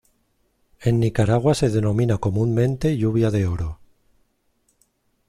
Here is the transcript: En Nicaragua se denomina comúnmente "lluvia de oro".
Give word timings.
En 0.79 0.99
Nicaragua 0.99 1.53
se 1.53 1.69
denomina 1.69 2.17
comúnmente 2.17 2.97
"lluvia 2.97 3.29
de 3.29 3.45
oro". 3.45 3.79